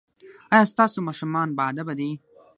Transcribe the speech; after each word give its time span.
ایا 0.53 0.65
ستاسو 0.73 0.97
ماشومان 1.07 1.47
باادبه 1.59 1.93
دي؟ 1.99 2.09